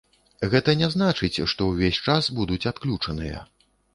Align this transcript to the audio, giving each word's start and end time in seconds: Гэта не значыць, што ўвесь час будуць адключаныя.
Гэта 0.53 0.71
не 0.79 0.87
значыць, 0.93 1.43
што 1.53 1.67
ўвесь 1.69 2.01
час 2.07 2.31
будуць 2.39 2.61
адключаныя. 2.73 3.45